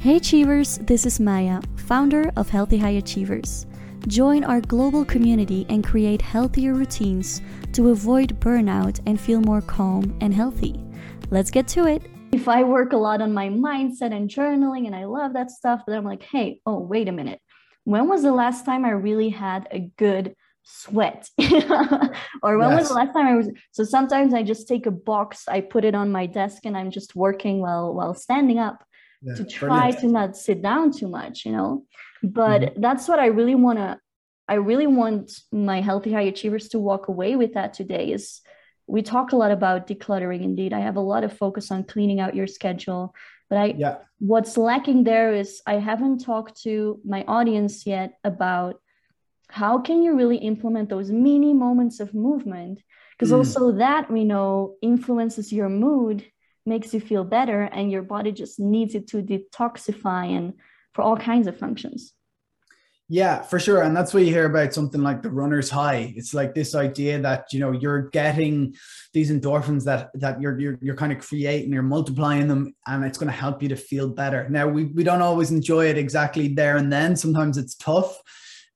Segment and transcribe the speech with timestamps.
[0.00, 3.66] Hey Achievers, this is Maya, founder of Healthy High Achievers.
[4.08, 7.42] Join our global community and create healthier routines
[7.74, 10.82] to avoid burnout and feel more calm and healthy.
[11.28, 12.02] Let's get to it.
[12.32, 15.82] If I work a lot on my mindset and journaling and I love that stuff,
[15.86, 17.42] but I'm like, hey, oh, wait a minute.
[17.84, 21.28] When was the last time I really had a good sweat?
[21.38, 22.80] or when yes.
[22.80, 25.84] was the last time I was so sometimes I just take a box, I put
[25.84, 28.82] it on my desk and I'm just working while while standing up
[29.22, 30.00] yeah, to try brilliant.
[30.00, 31.84] to not sit down too much, you know.
[32.22, 32.80] But mm-hmm.
[32.80, 33.98] that's what I really want to.
[34.48, 38.12] I really want my healthy high achievers to walk away with that today.
[38.12, 38.40] Is
[38.86, 40.42] we talk a lot about decluttering.
[40.42, 43.14] Indeed, I have a lot of focus on cleaning out your schedule.
[43.48, 43.96] But I, yeah.
[44.18, 48.80] what's lacking there is I haven't talked to my audience yet about
[49.48, 52.80] how can you really implement those mini moments of movement
[53.18, 53.38] because mm.
[53.38, 56.24] also that we know influences your mood
[56.66, 60.54] makes you feel better and your body just needs it to detoxify and
[60.94, 62.12] for all kinds of functions.
[63.12, 63.82] Yeah for sure.
[63.82, 66.12] And that's what you hear about something like the runner's high.
[66.14, 68.76] It's like this idea that you know you're getting
[69.12, 73.18] these endorphins that that you're you're, you're kind of creating you're multiplying them and it's
[73.18, 74.48] going to help you to feel better.
[74.48, 77.16] Now we, we don't always enjoy it exactly there and then.
[77.16, 78.16] Sometimes it's tough.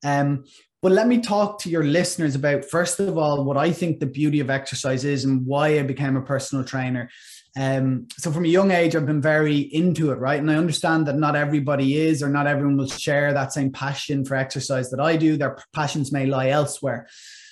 [0.05, 0.45] Um
[0.83, 4.07] but let me talk to your listeners about, first of all, what I think the
[4.07, 7.09] beauty of exercise is and why I became a personal trainer.
[7.57, 10.41] Um, so from a young age, I've been very into it, right?
[10.41, 14.25] And I understand that not everybody is, or not everyone will share that same passion
[14.25, 15.37] for exercise that I do.
[15.37, 17.07] Their passions may lie elsewhere.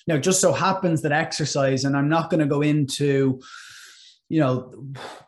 [0.09, 3.41] Now, just so happens that exercise, and I'm not going to go into,
[4.29, 4.73] you know,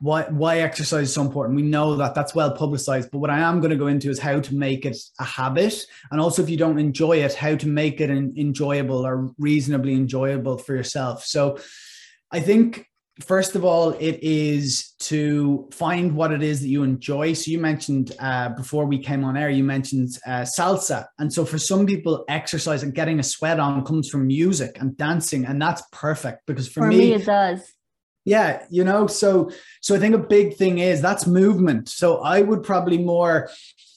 [0.01, 1.55] why why exercise is so important.
[1.55, 4.19] We know that that's well publicized, but what I am going to go into is
[4.19, 7.69] how to make it a habit, and also if you don't enjoy it, how to
[7.69, 11.25] make it an enjoyable or reasonably enjoyable for yourself.
[11.25, 11.59] So,
[12.33, 12.89] I think
[13.21, 17.33] first of all, it is to find what it is that you enjoy.
[17.33, 21.45] So you mentioned uh, before we came on air, you mentioned uh, salsa, and so
[21.45, 25.61] for some people, exercise and getting a sweat on comes from music and dancing, and
[25.61, 27.61] that's perfect because for, for me, me, it does.
[28.25, 29.51] Yeah, you know, so
[29.83, 31.89] so I think a big thing is that's movement.
[31.89, 33.51] So I would probably more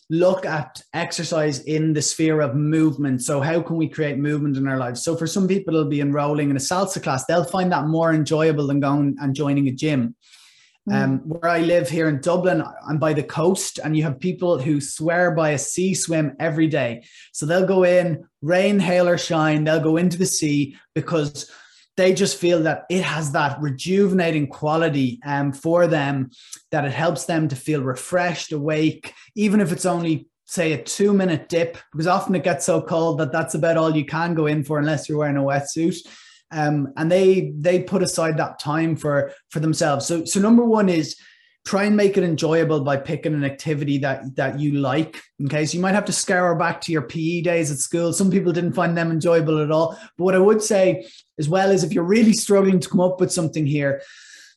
[0.09, 3.21] look at exercise in the sphere of movement.
[3.21, 5.03] So, how can we create movement in our lives?
[5.03, 7.25] So, for some people, it'll be enrolling in a salsa class.
[7.25, 10.15] They'll find that more enjoyable than going and joining a gym.
[10.89, 10.93] Mm.
[10.93, 14.57] Um, where I live here in Dublin, I'm by the coast, and you have people
[14.57, 17.03] who swear by a sea swim every day.
[17.33, 21.51] So they'll go in, rain, hail, or shine, they'll go into the sea because
[21.97, 26.29] they just feel that it has that rejuvenating quality um, for them
[26.71, 31.13] that it helps them to feel refreshed awake even if it's only say a two
[31.13, 34.47] minute dip because often it gets so cold that that's about all you can go
[34.47, 35.97] in for unless you're wearing a wetsuit.
[36.49, 40.05] Um, and they they put aside that time for for themselves.
[40.05, 41.17] So so number one is
[41.65, 45.65] try and make it enjoyable by picking an activity that that you like okay?
[45.65, 48.13] So you might have to scour back to your pe days at school.
[48.13, 49.99] Some people didn't find them enjoyable at all.
[50.17, 51.05] But what i would say
[51.39, 54.01] as well as if you're really struggling to come up with something here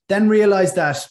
[0.09, 1.09] then realize that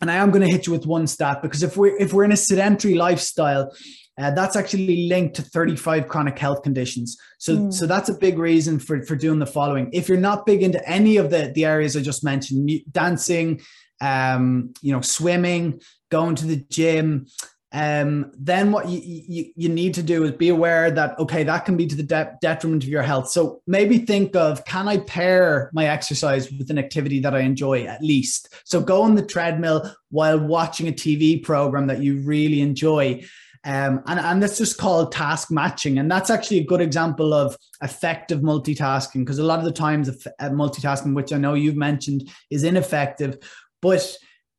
[0.00, 2.24] and i am going to hit you with one stat because if we're if we're
[2.24, 3.72] in a sedentary lifestyle
[4.18, 7.16] uh, that's actually linked to 35 chronic health conditions.
[7.38, 7.72] So, mm.
[7.72, 9.90] so that's a big reason for, for doing the following.
[9.92, 13.60] If you're not big into any of the, the areas I just mentioned, dancing,
[14.00, 17.26] um, you know, swimming, going to the gym.
[17.70, 21.66] Um, then what you, you, you need to do is be aware that, okay, that
[21.66, 23.28] can be to the de- detriment of your health.
[23.28, 27.84] So maybe think of, can I pair my exercise with an activity that I enjoy
[27.84, 28.54] at least?
[28.64, 33.24] So go on the treadmill while watching a TV program that you really enjoy.
[33.64, 35.98] Um, and, and that's just called task matching.
[35.98, 40.08] And that's actually a good example of effective multitasking because a lot of the times
[40.40, 43.38] multitasking, which I know you've mentioned, is ineffective
[43.80, 44.16] but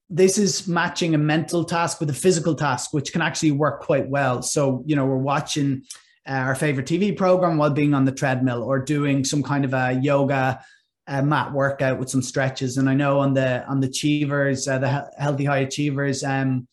[0.09, 4.09] this is matching a mental task with a physical task, which can actually work quite
[4.09, 4.41] well.
[4.41, 5.83] So, you know, we're watching
[6.27, 9.73] uh, our favorite TV program while being on the treadmill or doing some kind of
[9.73, 10.63] a yoga
[11.07, 12.77] uh, mat workout with some stretches.
[12.77, 16.67] And I know on the on the achievers, uh, the healthy high achievers, um,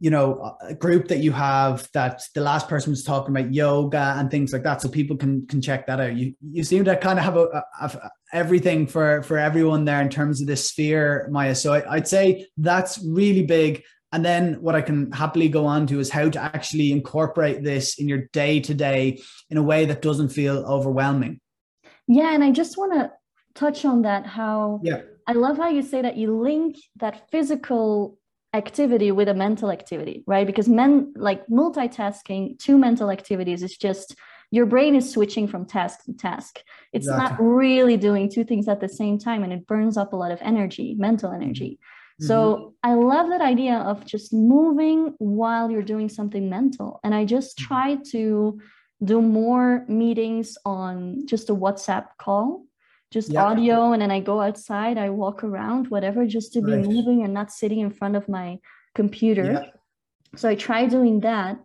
[0.00, 4.14] you know a group that you have that the last person was talking about yoga
[4.16, 6.96] and things like that so people can can check that out you you seem to
[6.96, 10.68] kind of have a, a, a everything for for everyone there in terms of this
[10.68, 11.54] sphere maya.
[11.54, 13.82] So I, i'd say that's really big.
[14.12, 17.98] And then what i can happily go on to is how to actually incorporate this
[17.98, 21.40] in your day to day in a way that doesn't feel overwhelming.
[22.08, 23.12] Yeah and i just want to
[23.54, 25.02] touch on that how yeah.
[25.26, 28.18] I love how you say that you link that physical
[28.52, 30.46] activity with a mental activity, right?
[30.46, 34.16] Because men like multitasking two mental activities is just
[34.50, 36.62] your brain is switching from task to task.
[36.92, 37.46] It's exactly.
[37.46, 40.32] not really doing two things at the same time and it burns up a lot
[40.32, 41.78] of energy, mental energy.
[42.20, 42.90] So mm-hmm.
[42.90, 47.00] I love that idea of just moving while you're doing something mental.
[47.02, 47.66] And I just mm-hmm.
[47.66, 48.60] try to
[49.02, 52.66] do more meetings on just a WhatsApp call,
[53.10, 53.44] just yeah.
[53.44, 53.92] audio.
[53.92, 56.84] And then I go outside, I walk around, whatever, just to be right.
[56.84, 58.58] moving and not sitting in front of my
[58.94, 59.52] computer.
[59.52, 59.64] Yeah.
[60.36, 61.58] So I try doing that.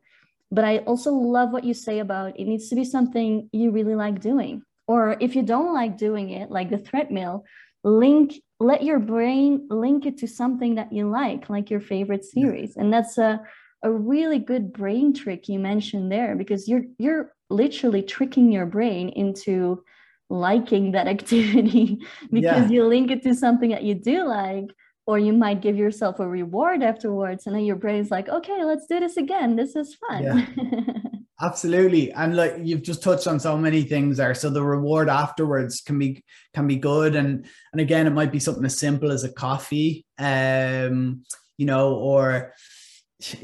[0.51, 3.95] But I also love what you say about it needs to be something you really
[3.95, 4.61] like doing.
[4.87, 7.45] Or if you don't like doing it, like the treadmill,
[7.83, 12.75] link let your brain link it to something that you like like your favorite series
[12.77, 13.39] and that's a
[13.83, 19.09] a really good brain trick you mentioned there because you're you're literally tricking your brain
[19.09, 19.83] into
[20.29, 21.99] liking that activity
[22.31, 22.69] because yeah.
[22.69, 24.65] you link it to something that you do like
[25.07, 28.87] or you might give yourself a reward afterwards and then your brain's like okay let's
[28.87, 30.45] do this again this is fun yeah.
[31.41, 32.13] Absolutely.
[32.13, 34.33] And like you've just touched on so many things there.
[34.33, 36.23] So the reward afterwards can be
[36.53, 37.15] can be good.
[37.15, 40.05] And and again, it might be something as simple as a coffee.
[40.17, 41.25] Um,
[41.57, 42.53] you know, or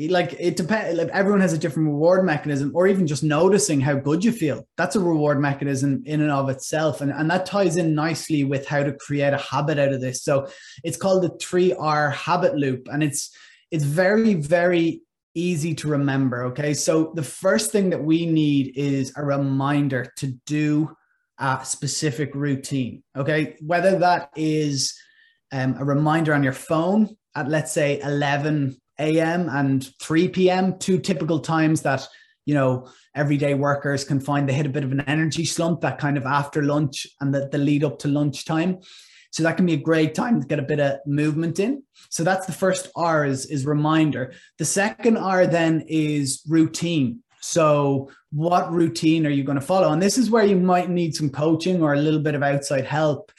[0.09, 3.95] like it depends like everyone has a different reward mechanism or even just noticing how
[3.95, 7.77] good you feel that's a reward mechanism in and of itself and, and that ties
[7.77, 10.47] in nicely with how to create a habit out of this so
[10.83, 13.35] it's called the 3r habit loop and it's
[13.71, 15.01] it's very very
[15.33, 16.43] easy to remember.
[16.45, 16.73] Okay.
[16.73, 20.95] So the first thing that we need is a reminder to do
[21.37, 23.03] a specific routine.
[23.15, 23.55] Okay.
[23.61, 24.93] Whether that is
[25.51, 29.49] um, a reminder on your phone at, let's say, 11 a.m.
[29.49, 32.07] and 3 p.m., two typical times that,
[32.45, 35.99] you know, everyday workers can find they hit a bit of an energy slump that
[35.99, 38.79] kind of after lunch and the, the lead up to lunchtime.
[39.31, 41.83] So that can be a great time to get a bit of movement in.
[42.09, 44.33] So that's the first R is, is reminder.
[44.57, 47.23] The second R then is routine.
[47.41, 49.91] So what routine are you going to follow?
[49.91, 52.85] And this is where you might need some coaching or a little bit of outside
[52.85, 53.31] help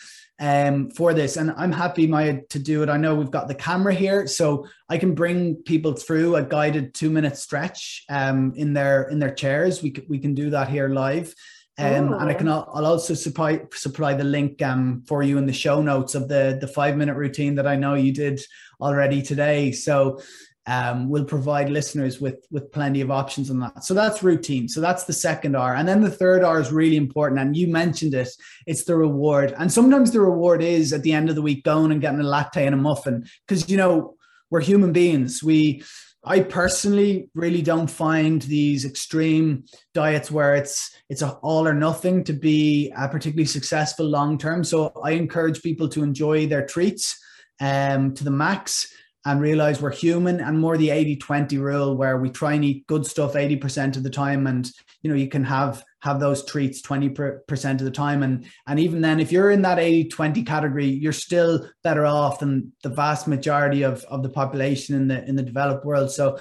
[0.42, 1.36] um, for this.
[1.36, 2.88] And I'm happy, Maya, to do it.
[2.88, 6.94] I know we've got the camera here, so I can bring people through a guided
[6.94, 9.82] two minute stretch um, in their in their chairs.
[9.82, 11.32] We, we can do that here live.
[11.78, 15.52] Um, and I can I'll also supply supply the link um, for you in the
[15.52, 18.40] show notes of the the five minute routine that I know you did
[18.80, 19.70] already today.
[19.72, 20.20] So
[20.66, 23.84] um, we'll provide listeners with with plenty of options on that.
[23.84, 24.68] So that's routine.
[24.68, 27.40] So that's the second R, and then the third R is really important.
[27.40, 28.28] And you mentioned it.
[28.66, 31.90] It's the reward, and sometimes the reward is at the end of the week going
[31.90, 34.14] and getting a latte and a muffin because you know
[34.50, 35.42] we're human beings.
[35.42, 35.82] We
[36.24, 42.32] I personally really don't find these extreme diets where it's it's all or nothing to
[42.32, 44.62] be uh, particularly successful long term.
[44.62, 47.18] So I encourage people to enjoy their treats
[47.60, 48.86] um, to the max
[49.24, 52.86] and realize we're human and more the 80 20 rule where we try and eat
[52.86, 54.70] good stuff 80% of the time and
[55.02, 58.24] you know you can have have those treats 20% of the time.
[58.24, 62.40] And and even then if you're in that 80 20 category you're still better off
[62.40, 66.10] than the vast majority of of the population in the in the developed world.
[66.10, 66.38] So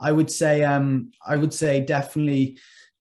[0.00, 2.58] i would say um i would say definitely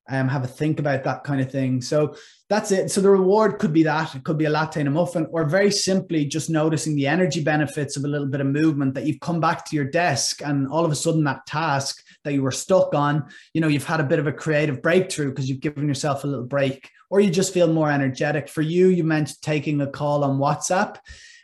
[0.10, 2.16] um have a think about that kind of thing so
[2.50, 2.90] that's it.
[2.90, 5.44] So the reward could be that it could be a latte and a muffin, or
[5.44, 9.20] very simply just noticing the energy benefits of a little bit of movement that you've
[9.20, 12.52] come back to your desk and all of a sudden that task that you were
[12.52, 15.88] stuck on, you know, you've had a bit of a creative breakthrough because you've given
[15.88, 18.48] yourself a little break, or you just feel more energetic.
[18.48, 20.98] For you, you meant taking a call on WhatsApp.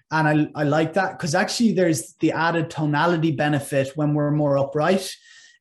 [0.10, 4.58] And I, I like that because actually there's the added tonality benefit when we're more
[4.58, 5.14] upright.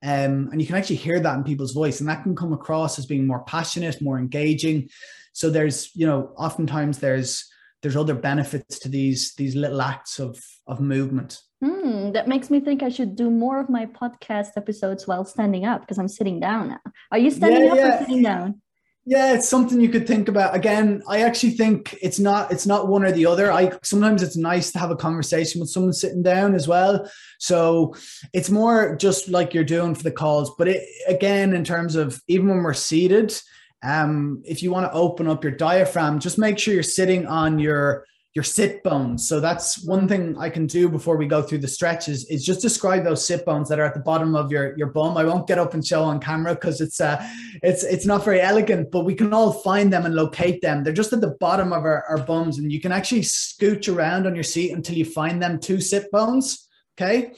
[0.03, 2.99] Um, and you can actually hear that in people's voice, and that can come across
[2.99, 4.89] as being more passionate, more engaging.
[5.33, 7.49] So there's, you know, oftentimes there's
[7.83, 11.41] there's other benefits to these these little acts of of movement.
[11.63, 15.65] Mm, that makes me think I should do more of my podcast episodes while standing
[15.65, 16.81] up because I'm sitting down now.
[17.13, 17.95] Are you standing yeah, up yeah.
[17.95, 18.63] or sitting down?
[19.05, 20.55] Yeah, it's something you could think about.
[20.55, 23.51] Again, I actually think it's not it's not one or the other.
[23.51, 27.11] I sometimes it's nice to have a conversation with someone sitting down as well.
[27.41, 27.97] So
[28.33, 30.53] it's more just like you're doing for the calls.
[30.57, 33.37] But it again, in terms of even when we're seated,
[33.83, 37.59] um, if you want to open up your diaphragm, just make sure you're sitting on
[37.59, 39.29] your your sit bones.
[39.29, 42.63] So that's one thing I can do before we go through the stretches is just
[42.63, 45.19] describe those sit bones that are at the bottom of your, your bum.
[45.19, 47.23] I won't get up and show on camera because it's uh
[47.63, 50.83] it's it's not very elegant, but we can all find them and locate them.
[50.83, 54.27] They're just at the bottom of our, our bums, and you can actually scooch around
[54.27, 56.69] on your seat until you find them two sit bones.
[56.99, 57.33] Okay.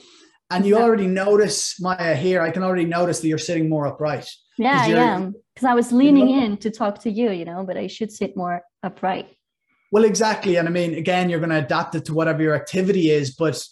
[0.49, 0.83] And you yeah.
[0.83, 4.29] already notice Maya here, I can already notice that you're sitting more upright.
[4.57, 7.87] Yeah, yeah because I was leaning in to talk to you, you know, but I
[7.87, 9.29] should sit more upright.
[9.91, 10.55] Well, exactly.
[10.57, 13.63] And I mean, again, you're going to adapt it to whatever your activity is, but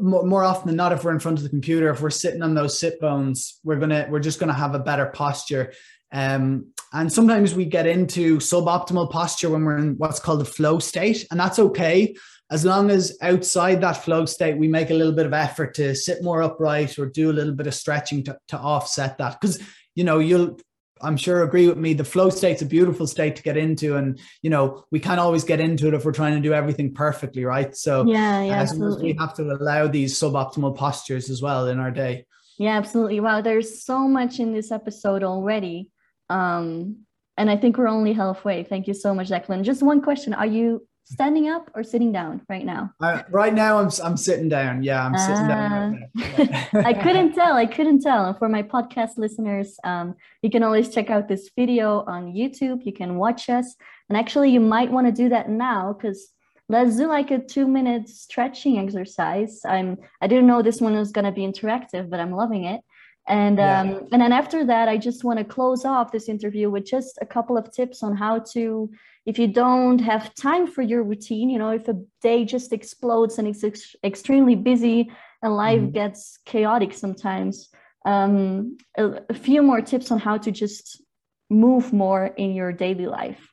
[0.00, 2.54] more often than not, if we're in front of the computer, if we're sitting on
[2.54, 5.72] those sit bones, we're gonna we're just gonna have a better posture.
[6.12, 10.78] Um, and sometimes we get into suboptimal posture when we're in what's called a flow
[10.78, 12.14] state, and that's okay
[12.52, 15.94] as long as outside that flow state, we make a little bit of effort to
[15.94, 19.40] sit more upright or do a little bit of stretching to, to offset that.
[19.40, 19.58] Because,
[19.94, 20.58] you know, you'll,
[21.02, 21.94] I'm sure agree with me.
[21.94, 25.44] The flow state's a beautiful state to get into, and you know we can't always
[25.44, 27.74] get into it if we're trying to do everything perfectly, right?
[27.76, 29.12] So yeah, yeah, absolutely.
[29.12, 32.26] We have to allow these suboptimal postures as well in our day.
[32.58, 33.20] Yeah, absolutely.
[33.20, 35.90] Wow, there's so much in this episode already,
[36.28, 37.04] um,
[37.36, 38.62] and I think we're only halfway.
[38.62, 39.64] Thank you so much, Declan.
[39.64, 42.92] Just one question: Are you standing up or sitting down right now?
[43.00, 44.82] Uh, right now, I'm I'm sitting down.
[44.82, 46.08] Yeah, I'm sitting down.
[46.14, 46.82] Right ah.
[46.86, 47.54] I couldn't tell.
[47.54, 48.26] I couldn't tell.
[48.26, 52.84] And for my podcast listeners, um, you can always check out this video on YouTube.
[52.84, 53.76] You can watch us,
[54.08, 56.28] and actually, you might want to do that now because
[56.68, 59.60] let's do like a two minute stretching exercise.
[59.64, 62.80] I'm I didn't know this one was gonna be interactive, but I'm loving it.
[63.28, 63.80] And yeah.
[63.80, 67.18] um, and then after that, I just want to close off this interview with just
[67.20, 68.90] a couple of tips on how to
[69.26, 73.38] if you don't have time for your routine, you know, if a day just explodes
[73.38, 75.12] and it's ex- extremely busy
[75.42, 75.92] and life mm-hmm.
[75.92, 77.68] gets chaotic sometimes,
[78.04, 81.02] um, a, a few more tips on how to just
[81.50, 83.48] move more in your daily life.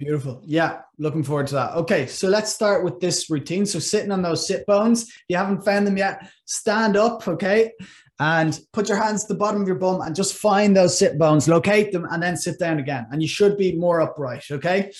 [0.00, 0.42] Beautiful.
[0.46, 1.74] Yeah, looking forward to that.
[1.74, 3.66] Okay, so let's start with this routine.
[3.66, 7.72] So, sitting on those sit bones, if you haven't found them yet, stand up, okay?
[8.20, 11.18] And put your hands to the bottom of your bum and just find those sit
[11.18, 13.06] bones, locate them, and then sit down again.
[13.10, 14.44] And you should be more upright.
[14.50, 14.92] Okay.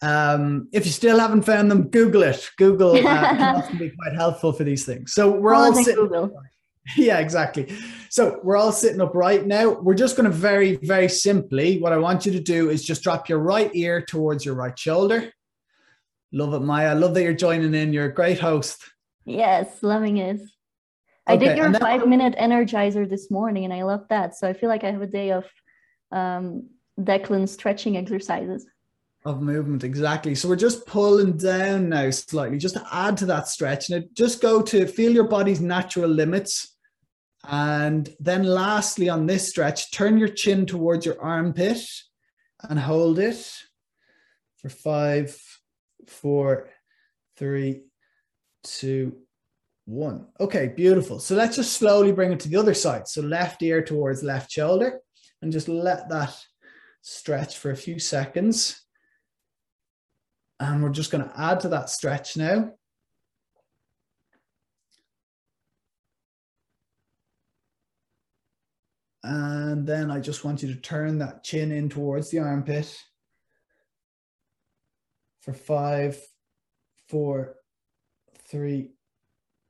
[0.00, 2.50] Um, if you still haven't found them, Google it.
[2.56, 5.12] Google uh, can often be quite helpful for these things.
[5.12, 6.06] So we're all sitting.
[6.06, 6.34] Google.
[6.96, 7.72] Yeah, exactly.
[8.08, 9.68] So we're all sitting up right now.
[9.68, 11.78] We're just going to very, very simply.
[11.78, 14.76] What I want you to do is just drop your right ear towards your right
[14.76, 15.30] shoulder.
[16.32, 16.96] Love it, Maya.
[16.96, 17.92] Love that you're joining in.
[17.92, 18.82] You're a great host.
[19.24, 20.40] Yes, loving it.
[21.30, 24.36] I did your five minute energizer this morning and I love that.
[24.36, 25.44] So I feel like I have a day of
[26.12, 26.68] um,
[26.98, 28.66] Declan stretching exercises.
[29.24, 30.34] Of movement, exactly.
[30.34, 33.90] So we're just pulling down now slightly, just to add to that stretch.
[33.90, 36.76] And just go to feel your body's natural limits.
[37.44, 41.80] And then lastly, on this stretch, turn your chin towards your armpit
[42.62, 43.52] and hold it
[44.56, 45.38] for five,
[46.06, 46.68] four,
[47.36, 47.82] three,
[48.62, 49.16] two,
[49.90, 50.26] one.
[50.38, 51.18] Okay, beautiful.
[51.18, 53.08] So let's just slowly bring it to the other side.
[53.08, 55.00] So left ear towards left shoulder
[55.42, 56.34] and just let that
[57.02, 58.80] stretch for a few seconds.
[60.60, 62.72] And we're just going to add to that stretch now.
[69.22, 72.96] And then I just want you to turn that chin in towards the armpit
[75.40, 76.18] for five,
[77.08, 77.56] four,
[78.48, 78.90] three,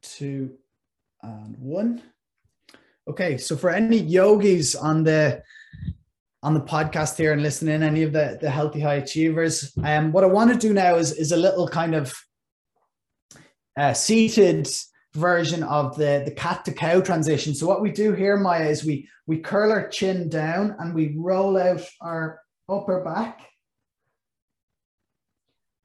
[0.02, 0.52] two,
[1.22, 2.02] and one.
[3.08, 5.42] Okay, so for any yogis on the
[6.42, 10.24] on the podcast here and listening, any of the the healthy high achievers, um, what
[10.24, 12.14] I want to do now is is a little kind of
[13.76, 14.68] uh, seated
[15.14, 17.54] version of the the cat to cow transition.
[17.54, 21.14] So what we do here, Maya, is we we curl our chin down and we
[21.16, 23.40] roll out our upper back.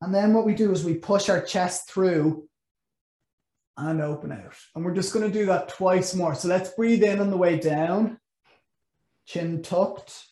[0.01, 2.47] And then what we do is we push our chest through
[3.77, 4.55] and open out.
[4.75, 6.35] And we're just going to do that twice more.
[6.35, 8.19] So let's breathe in on the way down,
[9.25, 10.25] chin tucked,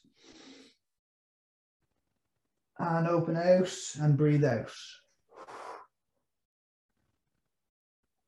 [2.79, 4.71] and open out and breathe out.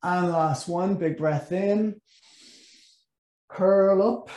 [0.02, 2.00] And last one, big breath in,
[3.48, 4.30] curl up,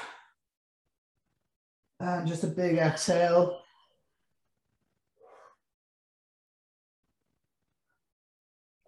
[1.99, 3.59] and just a big exhale.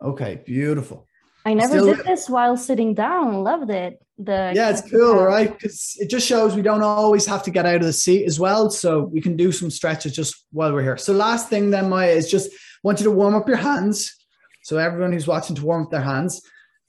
[0.02, 1.08] Okay, beautiful.
[1.46, 3.44] I never Still, did this while sitting down.
[3.44, 4.04] Loved it.
[4.18, 5.52] The yeah, it's cool, right?
[5.52, 8.40] Because it just shows we don't always have to get out of the seat as
[8.40, 8.70] well.
[8.70, 10.98] So we can do some stretches just while we're here.
[10.98, 12.52] So last thing then, Maya, is just
[12.84, 14.16] want you to warm up your hands.
[14.64, 16.42] So everyone who's watching to warm up their hands,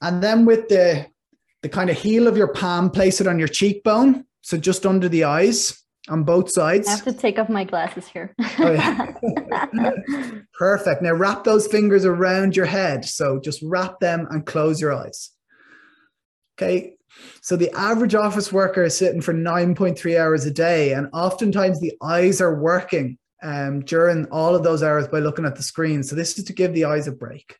[0.02, 1.06] and then with the
[1.62, 4.26] the kind of heel of your palm, place it on your cheekbone.
[4.42, 6.88] So just under the eyes on both sides.
[6.88, 8.34] I have to take off my glasses here.
[8.58, 9.12] oh, yeah.
[10.58, 11.02] Perfect.
[11.02, 13.04] Now wrap those fingers around your head.
[13.04, 15.30] So just wrap them and close your eyes.
[16.58, 16.94] Okay.
[17.40, 21.92] So the average office worker is sitting for 9.3 hours a day, and oftentimes the
[22.02, 26.02] eyes are working um, during all of those hours by looking at the screen.
[26.02, 27.56] So this is to give the eyes a break.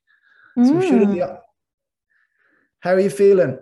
[0.57, 1.15] So mm.
[1.15, 1.41] the,
[2.81, 3.59] how are you feeling?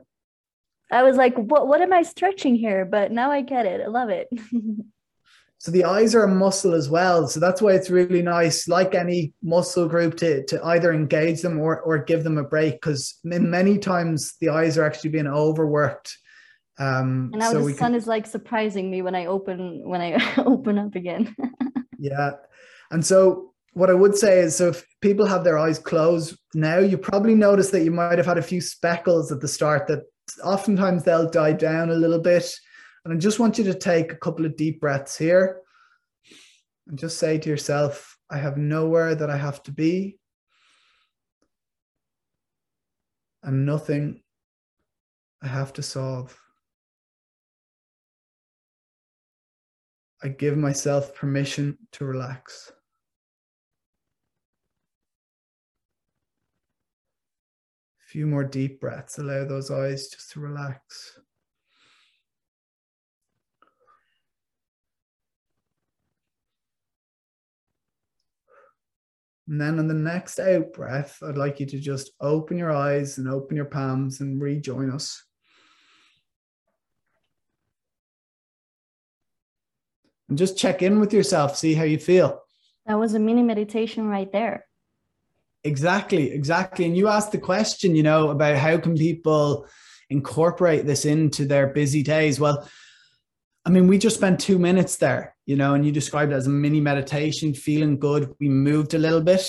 [0.90, 2.84] I was like, what what am I stretching here?
[2.84, 3.80] But now I get it.
[3.80, 4.28] I love it.
[5.58, 7.28] so the eyes are a muscle as well.
[7.28, 11.60] So that's why it's really nice, like any muscle group, to, to either engage them
[11.60, 12.74] or, or give them a break.
[12.74, 16.16] Because many times the eyes are actually being overworked.
[16.78, 17.94] Um, and now so the sun can...
[17.94, 21.36] is like surprising me when I open when I open up again.
[21.98, 22.32] yeah.
[22.90, 26.78] And so what I would say is so if people have their eyes closed now,
[26.78, 30.04] you probably notice that you might have had a few speckles at the start that
[30.44, 32.52] oftentimes they'll die down a little bit.
[33.04, 35.60] And I just want you to take a couple of deep breaths here
[36.86, 40.18] and just say to yourself, I have nowhere that I have to be
[43.42, 44.22] and nothing
[45.42, 46.38] I have to solve.
[50.22, 52.70] I give myself permission to relax.
[58.10, 59.18] Few more deep breaths.
[59.18, 61.16] Allow those eyes just to relax.
[69.46, 73.18] And then on the next out breath, I'd like you to just open your eyes
[73.18, 75.24] and open your palms and rejoin us.
[80.28, 82.42] And just check in with yourself, see how you feel.
[82.86, 84.66] That was a mini meditation right there.
[85.64, 86.86] Exactly, exactly.
[86.86, 89.66] And you asked the question, you know, about how can people
[90.08, 92.40] incorporate this into their busy days?
[92.40, 92.66] Well,
[93.66, 96.46] I mean, we just spent two minutes there, you know, and you described it as
[96.46, 98.32] a mini meditation, feeling good.
[98.40, 99.46] We moved a little bit.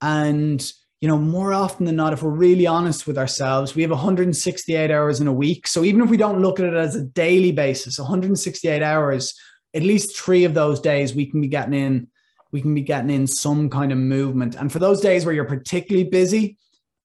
[0.00, 0.64] And,
[1.00, 4.92] you know, more often than not, if we're really honest with ourselves, we have 168
[4.92, 5.66] hours in a week.
[5.66, 9.34] So even if we don't look at it as a daily basis, 168 hours,
[9.74, 12.06] at least three of those days we can be getting in,
[12.52, 14.54] we can be getting in some kind of movement.
[14.54, 16.56] And for those days where you're particularly busy,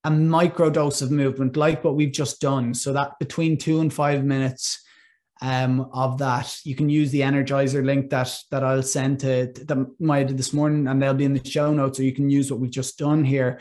[0.03, 2.73] a micro dose of movement, like what we've just done.
[2.73, 4.83] So that between two and five minutes
[5.43, 6.57] um, of that.
[6.63, 10.53] You can use the Energizer link that that I'll send to that Maya did this
[10.53, 12.97] morning, and they'll be in the show notes, so you can use what we've just
[12.97, 13.59] done here.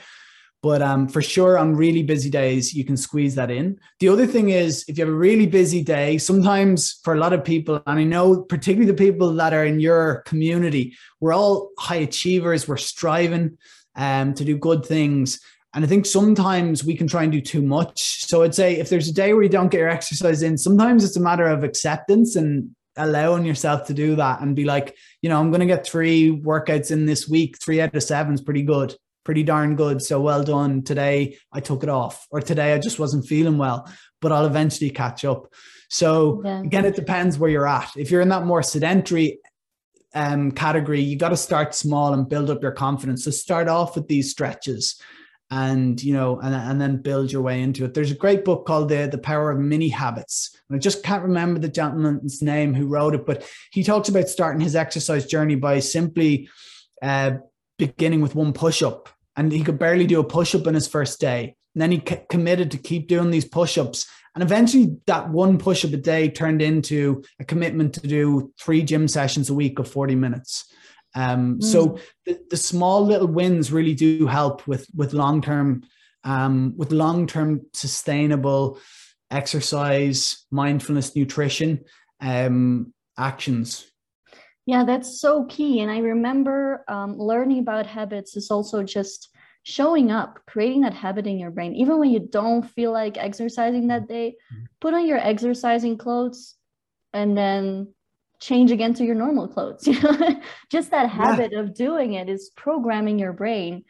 [0.62, 3.80] But um, for sure, on really busy days, you can squeeze that in.
[3.98, 7.32] The other thing is, if you have a really busy day, sometimes for a lot
[7.32, 11.70] of people, and I know particularly the people that are in your community, we're all
[11.78, 12.68] high achievers.
[12.68, 13.58] We're striving
[13.96, 15.40] um, to do good things.
[15.74, 18.26] And I think sometimes we can try and do too much.
[18.26, 21.02] So I'd say if there's a day where you don't get your exercise in, sometimes
[21.02, 25.30] it's a matter of acceptance and allowing yourself to do that and be like, you
[25.30, 27.56] know, I'm going to get three workouts in this week.
[27.58, 30.02] Three out of seven is pretty good, pretty darn good.
[30.02, 30.82] So well done.
[30.82, 34.90] Today I took it off, or today I just wasn't feeling well, but I'll eventually
[34.90, 35.52] catch up.
[35.88, 36.60] So yeah.
[36.60, 37.90] again, it depends where you're at.
[37.96, 39.38] If you're in that more sedentary
[40.14, 43.24] um, category, you got to start small and build up your confidence.
[43.24, 45.00] So start off with these stretches
[45.52, 48.64] and you know and, and then build your way into it there's a great book
[48.64, 52.72] called the the power of mini habits and i just can't remember the gentleman's name
[52.72, 56.48] who wrote it but he talks about starting his exercise journey by simply
[57.02, 57.32] uh,
[57.86, 61.56] beginning with one push-up and he could barely do a push-up in his first day
[61.74, 65.92] and then he c- committed to keep doing these push-ups and eventually that one push-up
[65.92, 70.14] a day turned into a commitment to do three gym sessions a week of 40
[70.14, 70.64] minutes
[71.14, 71.64] um, mm.
[71.64, 75.82] So the, the, small little wins really do help with with long term
[76.24, 78.78] um, with long term sustainable
[79.30, 81.84] exercise, mindfulness, nutrition
[82.20, 83.86] um, actions.
[84.66, 85.80] Yeah, that's so key.
[85.80, 89.30] And I remember um, learning about habits is also just
[89.64, 91.74] showing up, creating that habit in your brain.
[91.74, 94.64] Even when you don't feel like exercising that day, mm-hmm.
[94.80, 96.56] put on your exercising clothes
[97.12, 97.92] and then
[98.42, 101.60] change again to your normal clothes you know just that habit yeah.
[101.60, 103.84] of doing it is programming your brain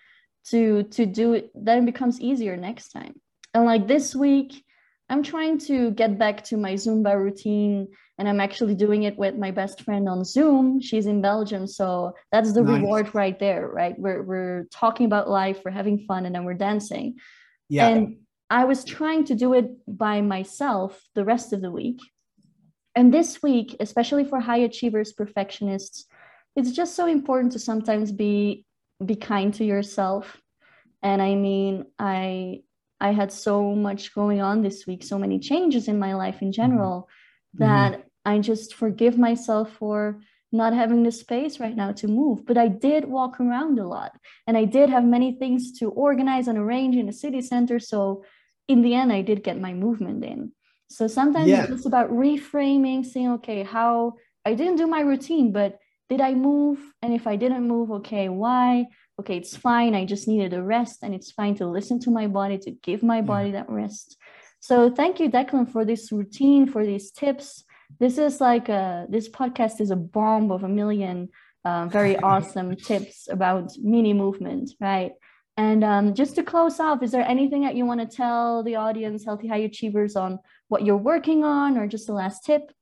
[0.45, 3.15] to to do it then it becomes easier next time
[3.55, 4.63] and like this week
[5.13, 7.87] i'm trying to get back to my zumba routine
[8.19, 10.81] and i'm actually doing it with my best friend on zoom.
[10.81, 12.81] She's in belgium so that's the nice.
[12.81, 13.99] reward right there right?
[13.99, 17.17] We're, we're talking about life we're having fun and then we're dancing.
[17.69, 17.89] Yeah.
[17.89, 18.17] And
[18.51, 22.01] i was trying to do it by myself the rest of the week.
[22.95, 26.05] And this week, especially for high achievers, perfectionists,
[26.57, 28.67] it's just so important to sometimes be
[29.05, 30.41] be kind to yourself.
[31.03, 32.61] And I mean, I
[33.09, 36.49] I had so much going on this week, so many changes in my life in
[36.49, 36.63] mm-hmm.
[36.63, 37.09] general
[37.57, 37.65] mm-hmm.
[37.65, 38.05] that.
[38.25, 40.21] I just forgive myself for
[40.53, 42.47] not having the space right now to move.
[42.47, 44.13] But I did walk around a lot
[44.47, 47.81] and I did have many things to organize and arrange in the city center.
[47.81, 48.25] So
[48.69, 50.53] in the end, I did get my movement in.
[50.89, 51.63] So sometimes yeah.
[51.63, 55.79] it's just about reframing, saying, okay, how I didn't do my routine, but
[56.11, 56.79] did I move?
[57.01, 58.87] And if I didn't move, okay, why?
[59.21, 59.95] Okay, it's fine.
[59.95, 63.03] I just needed a rest, and it's fine to listen to my body, to give
[63.03, 63.61] my body yeah.
[63.61, 64.17] that rest.
[64.61, 67.65] So thank you, Declan, for this routine, for these tips.
[68.01, 71.29] This is like a this podcast is a bomb of a million
[71.65, 75.13] uh, very awesome tips about mini movement, right?
[75.57, 78.77] And um, just to close off, is there anything that you want to tell the
[78.77, 82.73] audience, Healthy High Achievers, on what you're working on, or just the last tip?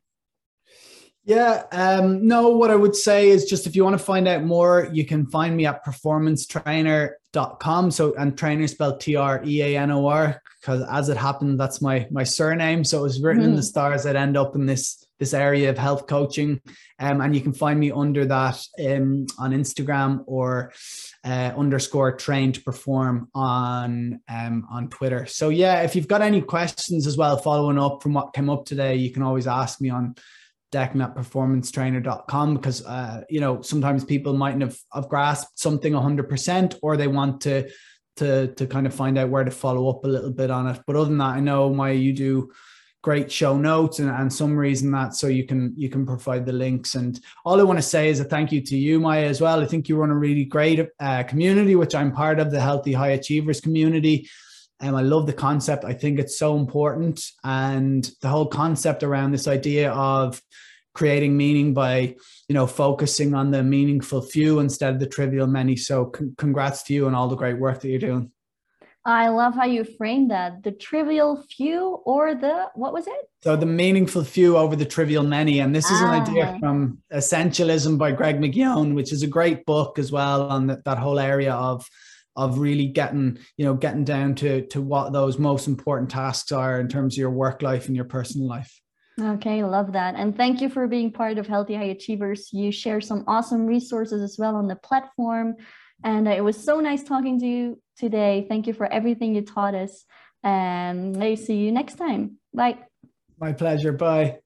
[1.25, 4.43] Yeah, um, no, what I would say is just if you want to find out
[4.43, 7.91] more, you can find me at performancetreanor.com.
[7.91, 11.61] So, and Treanor spelled T R E A N O R, because as it happened,
[11.61, 12.85] that's my my surname.
[12.85, 13.49] So it was written mm.
[13.49, 13.67] in the hmm.
[13.67, 16.61] stars I'd end up in this this area of health coaching.
[16.99, 20.73] Um, and you can find me under that um, on Instagram or
[21.25, 25.27] uh, underscore train to perform on um, on Twitter.
[25.27, 28.65] So yeah, if you've got any questions as well, following up from what came up
[28.65, 30.17] today, you can always ask me on
[30.71, 36.79] declan at performancetreanor.com because uh, you know sometimes people mightn't have, have grasped something 100%
[36.83, 37.69] or they want to
[38.17, 40.81] to to kind of find out where to follow up a little bit on it.
[40.87, 42.51] But other than that i know maya you do
[43.03, 46.53] great show notes and, and summaries and that so you can you can provide the
[46.53, 46.95] links.
[46.95, 49.61] And all i want to say is a thank you to you maya as well.
[49.61, 52.93] I think you run a really great uh, community which i'm part of the healthy
[52.93, 54.29] high achievers community
[54.81, 55.85] and I love the concept.
[55.85, 57.23] I think it's so important.
[57.45, 60.41] And the whole concept around this idea of
[60.95, 62.17] creating meaning by,
[62.49, 65.77] you know, focusing on the meaningful few instead of the trivial many.
[65.77, 68.33] So c- congrats to you and all the great work that you're doing.
[69.05, 70.63] I love how you framed that.
[70.63, 73.31] The trivial few or the, what was it?
[73.43, 75.61] So the meaningful few over the trivial many.
[75.61, 76.13] And this is ah.
[76.13, 80.67] an idea from Essentialism by Greg McKeown, which is a great book as well on
[80.67, 81.89] the, that whole area of
[82.37, 86.81] of really getting you know getting down to to what those most important tasks are
[86.81, 88.81] in terms of your work life and your personal life.
[89.21, 90.15] Okay love that.
[90.15, 92.51] And thank you for being part of healthy high achievers.
[92.53, 95.57] You share some awesome resources as well on the platform.
[96.03, 98.47] And uh, it was so nice talking to you today.
[98.49, 100.05] Thank you for everything you taught us.
[100.43, 102.39] And i see you next time.
[102.55, 102.79] Bye.
[103.39, 103.93] My pleasure.
[103.93, 104.39] Bye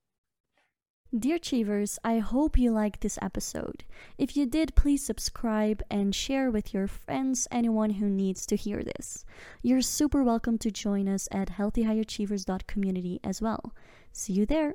[1.17, 3.85] Dear Achievers, I hope you liked this episode.
[4.19, 8.83] If you did, please subscribe and share with your friends, anyone who needs to hear
[8.83, 9.25] this.
[9.63, 13.73] You're super welcome to join us at healthyhighachievers.community as well.
[14.13, 14.75] See you there.